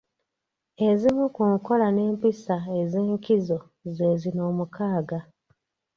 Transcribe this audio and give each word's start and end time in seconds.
Ezimu 0.89 1.25
ku 1.35 1.43
nkola 1.53 1.87
n’empisa 1.91 2.55
ez’enkizo 2.81 3.57
ze 3.95 4.09
zino 4.21 4.41
omukaaga: 4.51 5.19